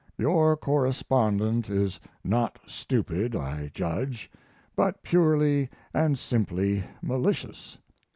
Your 0.17 0.57
correspondent 0.57 1.69
is 1.69 1.99
not 2.23 2.57
stupid, 2.65 3.35
I 3.35 3.69
judge, 3.71 4.31
but 4.75 5.03
purely 5.03 5.69
and 5.93 6.17
simply 6.17 6.83
malicious. 7.03 7.77